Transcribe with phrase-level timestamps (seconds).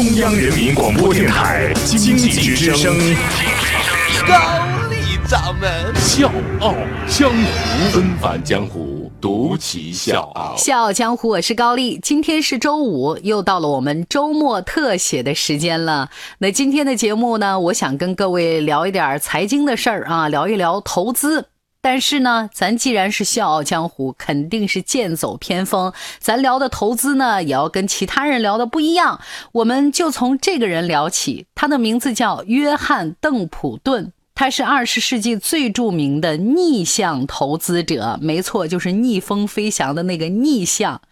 [0.00, 2.96] 中央人民广播电台经济之声，
[4.26, 4.34] 高
[4.88, 6.74] 丽掌门笑傲
[7.06, 10.56] 江湖，纷繁江湖，独骑笑傲。
[10.56, 12.00] 笑傲江湖，我是高丽。
[12.02, 16.08] 今天是周五，又到了我们周末特写的时间了。
[16.38, 21.44] 那今天的节目呢，我想跟各位聊一点财经的事儿啊，聊一聊投资。
[21.82, 25.92] 但是呢，咱既然是笑傲江湖，肯定是剑走偏锋。
[26.18, 29.20] 咱聊的投资呢，也要跟其他人聊的不一样。
[29.52, 38.18] 我们就从这个人聊起，他的名字叫约翰·邓普顿，他是二十世纪最著名的逆向投资者。
[38.22, 41.02] 没错，就是逆风飞翔的那个逆向。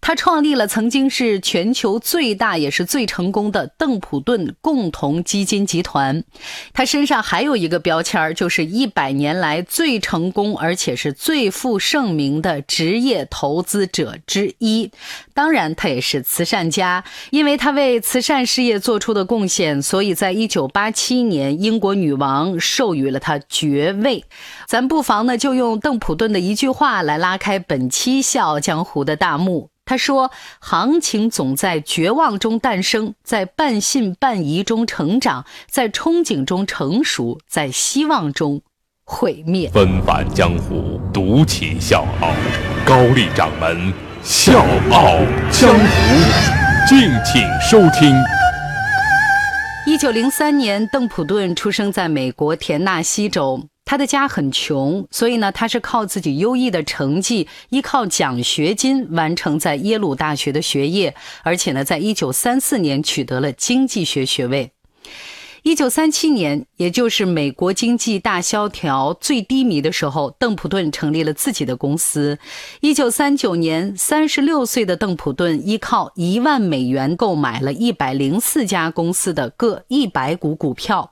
[0.00, 6.24] 他创立了曾经是全球最大也是最成功的邓普顿共同基金集团。
[6.72, 14.90] 他身上还有一个标签就是一百年来最成功而且是最负盛名的职业投资者之一。
[15.34, 24.24] 当然，他也是慈善家，因为他为慈善事业做出的贡献，所以在一九八七年，英国女王授予了他爵位。
[24.66, 29.68] 咱不妨呢，就用邓普顿的一句话来拉开本期《笑傲江湖》的大幕。
[29.84, 38.62] 他说：“行情总在绝望中诞生，在半信半疑中成长，在憧憬中成熟，在希望中
[39.04, 42.30] 毁灭。”纷繁江湖，独起笑傲。
[42.86, 45.18] 高丽掌门笑傲
[45.50, 48.14] 江湖，敬请收听。
[49.84, 53.68] 一九零三年，邓普顿出生在美国田纳西州。
[53.84, 64.70] 他的家很穷，所以呢，他是靠自己优异的成绩，依靠奖学金完成在耶鲁大学的学业，而且呢，在一九三四年取得了经济学学位。
[65.62, 72.36] 一九三七年，也就是美国经济大萧条最低迷的时候，邓普顿成立了自己的公司。
[72.80, 81.11] 一九三九年，三十六岁的邓普顿依靠一万美元购买了一百零四家公司的各一百股股票。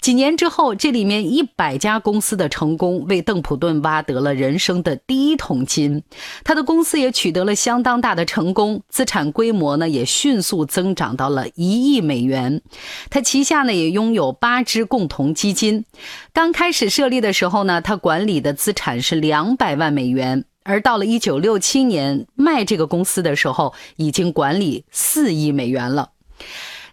[0.00, 6.02] 几年之后，这里面一百家公司的成功为邓普顿挖得了人生的第一桶金，
[6.44, 12.62] 他的公司也取得了相当大的成功，资产规模呢也迅速增长到了一亿美元。
[13.10, 15.84] 他旗下呢也拥有八只共同基金。
[16.32, 26.10] 刚开始设立的时候呢，他管理的资产是两百万美元，而到了一九六七年卖这个公司的时候，已经管理四亿美元了。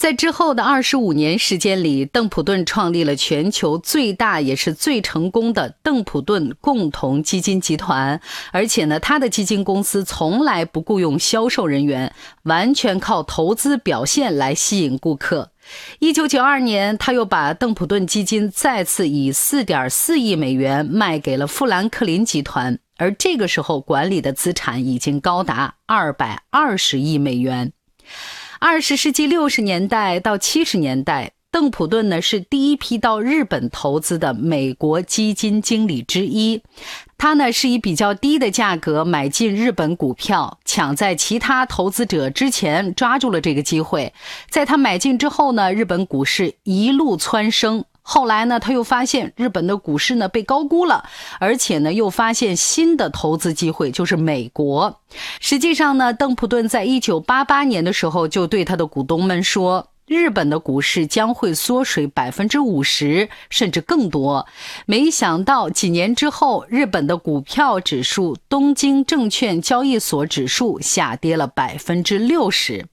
[0.00, 8.18] 在之后的二十五年时间里，邓普顿创立了全球最大也是最成功的邓普顿共同基金集团。
[8.50, 15.52] 而且呢，他的基金公司从来不雇佣销售人员，完全靠投资表现来吸引顾客。
[15.98, 27.74] 一九九二年，他又把邓普顿基金再次以四点四亿美元卖给了富兰克林集团，而这个时候管理的资产已经高达二百二十亿美元。
[28.62, 36.62] 二十世纪六十年代到七十年代，邓普顿呢是第一批到日本投资的美国基金经理之一。
[37.16, 44.12] 他呢是以比较低的价格买进日本股票，抢在其他投资者之前抓住了这个机会。
[44.50, 47.86] 在他买进之后呢，日本股市一路蹿升。
[48.12, 51.04] 后来呢，他又发现日本的股市呢被高估了，
[51.38, 55.00] 而且呢又发现新的投资机会，就是美国。
[55.38, 64.44] 实际上呢，邓普顿在一九八八年的时候就对他的股东们说，日本的股市将会缩水百分之五十，甚至更多。
[64.86, 72.86] 没想到几年之后，日本的股票指数东京证券交易所指数下跌了百分之六十。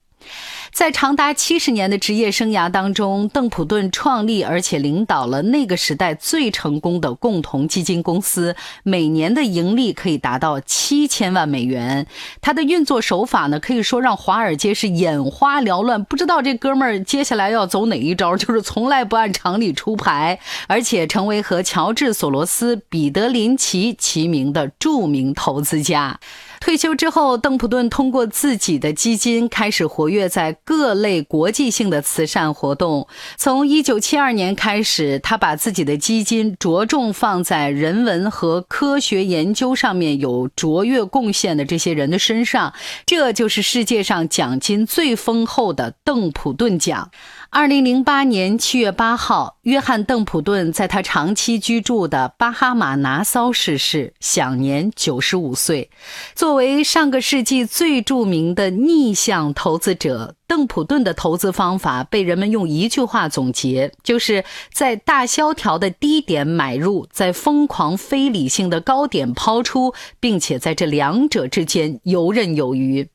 [0.78, 12.06] 在长达七十年的职业生涯当中，邓普顿创立而且领导了那个时代最成功的共同基金公司，每年的盈利可以达到七千万美元。
[12.40, 20.38] 他的运作手法呢，可以说让华尔街是眼花缭乱，不知道这哥们儿接下来要走哪一招，就是从来不按常理出牌，
[20.68, 26.20] 而且成为和乔治·索罗斯、彼得·林奇齐名的著名投资家。
[26.60, 33.06] 退休之后，邓普顿通过自己的基金开始活跃在各类国际性的慈善活动。
[33.36, 42.74] 从1972年开始，他把自己的基金着重放在人文和科学研究上面有卓越贡献的这些人的身上，
[43.06, 47.10] 这就是世界上奖金最丰厚的邓普顿奖。
[47.50, 55.88] 二零零八年七月八号，约翰·邓普顿在他长期居住的巴哈马拿骚逝世，享年九十五岁。
[56.34, 73.08] 作为上个世纪最著名的逆向投资者，邓普顿的投资方法被人们用一句话总结：就是在大萧条的低点买入，在疯狂非理性的高点抛出，并且在这两者之间游刃有余。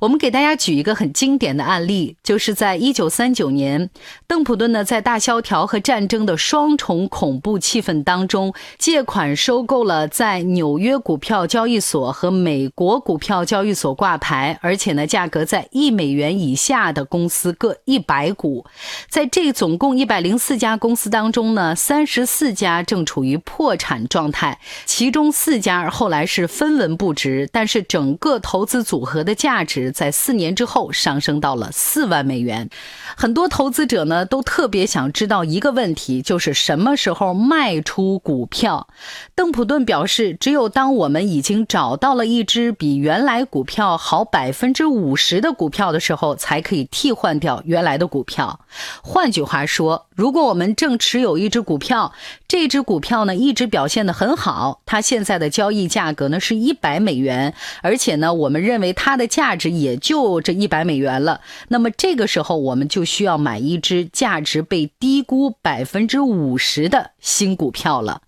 [0.00, 3.90] 我们给大家举一个很经典的案例，就是在一九三九年，
[4.26, 18.64] 邓普顿呢在大萧条和战争的双重恐怖气氛当中，借款收购了在纽约股票交易所和美国股票交易所挂牌，而且呢价格在一美元以下的公司各一百股。
[19.08, 29.90] 在这总共一百零四家公司当中呢，三十四家正处于破产状态，其中四家后来是分文不值，但是整个投资组合的价价值。
[29.90, 32.70] 在四年之后上升到了四万美元，
[33.16, 38.86] 很多投资者呢都特别想知道一个问题，就是什么时候卖出股票。
[39.34, 48.60] 邓普顿表示，只有当我们已经找到了一只比原来股票好百分之五十的股票的时候，才可以替换掉原来的股票。
[49.02, 52.12] 换句话说，如果我们正持有一只股票，
[52.46, 57.52] 这只股票呢一直表现得很好，它现在的交易价格呢是一百美元，
[57.82, 59.70] 而且呢我们认为它的价价值。
[59.70, 68.22] 也就这一百美元了，那么这个时候我们就需要买一只价值被低估百分之五十的新股票了。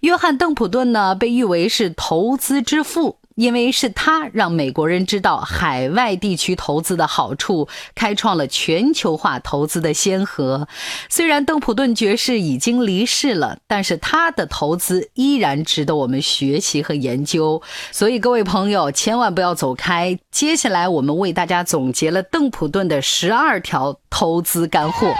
[0.00, 3.18] 约翰·邓普顿呢，被誉为是投资之父。
[3.36, 10.66] 因为是他让美国人知道海外地区投资的好处，开创了全球化投资的先河。
[11.08, 17.62] 虽然邓普顿爵士已经离世了，但是他的投资依然值得我们学习和研究。
[17.92, 25.14] 所以各位朋友千万不要走开，接下来我们为大家总结了邓普顿的十二条投资干货。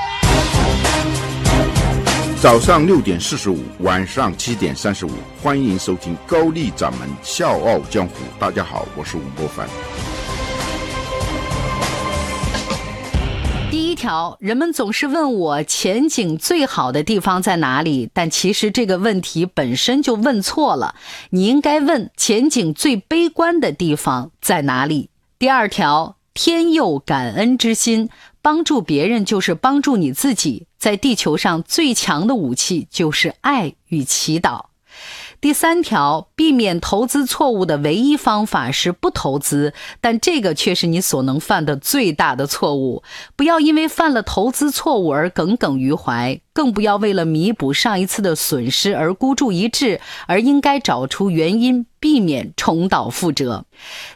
[2.46, 5.10] 早上六点四十五，晚上七点三十五，
[5.42, 8.14] 欢迎收听高丽掌门笑傲江湖。
[8.38, 9.66] 大家好，我是吴伯凡。
[13.68, 20.94] 第一条，人们总是问我前景最好的地方在哪里，但其实这个问题本身就问错了。
[21.30, 25.10] 你应该问前景最悲观的地方在哪里。
[25.36, 28.08] 第二条，天佑感恩之心。
[28.46, 30.68] 帮助别人就是帮助你自己。
[30.78, 34.66] 在地球上最强的武器就是爱与祈祷。
[35.40, 43.02] 第三条，避免投资错误的唯一方法是不投资，但这个却是你所能犯的最大的错误。
[43.34, 51.84] 不要因为犯了投资错误而耿耿于怀，更不要为了弥补上一次的损失而孤注一掷，而应该找出原因。
[51.98, 53.64] 避免重蹈覆辙。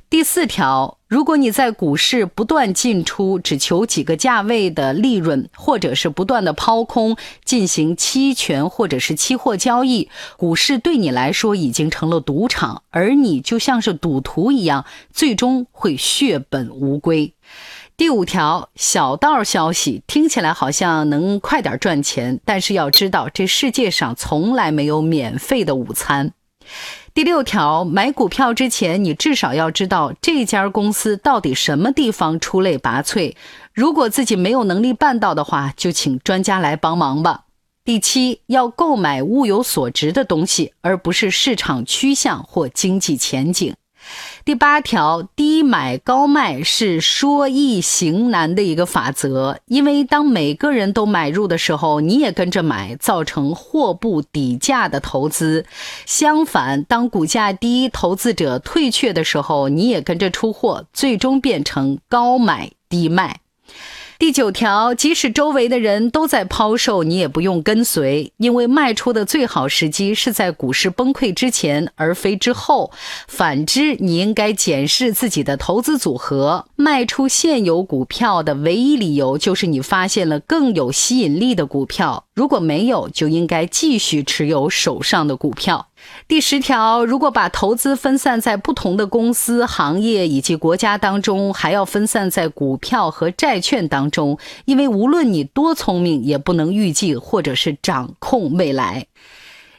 [0.08, 17.34] 第四条，如果你在股市不断进出，只求几个价位的利润，或者是不断的抛空进行期权或者是期货交易，股市对你来说已经成了赌场，而你就像是赌徒一样，最终会血本无归。
[18.00, 26.32] 第五条，小道消息听起来好像能快点赚钱，但是要知道，这世界上从来没有免费的午餐。
[27.12, 33.34] 第六条，买股票之前，你至少要知道这家公司到底什么地方出类拔萃。
[33.74, 37.44] 如果自己没有能力办到的话，就请专家来帮忙吧。
[37.84, 43.74] 第七，要购买物有所值的东西，而不是市场趋向或经济前景。
[44.44, 55.64] 第八条，低买高卖是说易行难的一个法则，因为当每个人都买入的时候，你也跟着买，造成货不抵价的投资；
[56.06, 63.40] 相反，当股价低，投资者退却的时候，你也跟着出货，最终变成高买低卖。
[64.20, 72.92] 第九条，即使周围的人都在抛售，你也不用跟随，因为卖出的最好时机是在股市崩溃之前，而非之后。
[73.26, 82.26] 反之，你应该检视自己的投资组合，卖出现有股票的唯一理由就是你发现了更有吸引力的股票。
[82.34, 85.86] 如果没有，就应该继续持有手上的股票。
[86.28, 99.06] 第十条，如果把投资分散在不同的公司、行业以及国家当中，还要分散在股票和债券当中，因为无论你多聪明，也不能预计或者是掌控未来。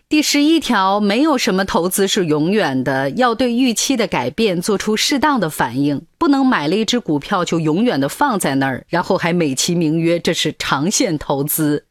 [0.10, 11.86] 第十一条，没有什么投资是永远的，要对预期的改变做出适当的反应，不能买了一只股票就永远的放在那儿，然后还美其名曰这是长线投资。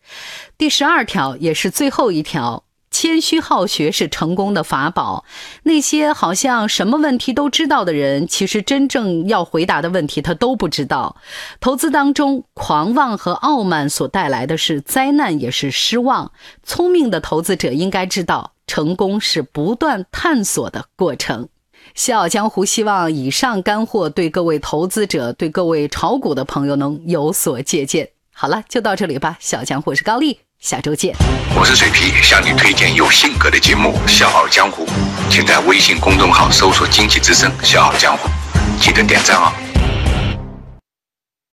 [0.59, 2.65] 第十二条，也是最后一条。
[3.01, 5.25] 谦虚好学是成功的法宝。
[5.63, 11.17] 那些好像什么问题都知道的人，其实真正要回答的问题他都不知道。
[11.61, 16.33] 投资当中，狂妄和傲慢所带来的是灾难，也是失望。
[16.63, 21.49] 聪明的投资者应该知道，成功是不断探索的过程。
[21.95, 28.11] 笑傲江湖希望以上干货对各位投资者、对各位炒股的朋友能有所借鉴。
[28.31, 29.39] 好了，就到这里吧。
[29.41, 30.41] 小江湖是高丽。
[30.61, 31.15] 下周见。
[31.57, 34.87] 我是水皮，向你推荐有性格的节目《笑傲江湖》，
[35.31, 38.29] 请在微信公众号搜索“经济之声笑傲江湖”。
[38.79, 39.70] 记得点赞哦。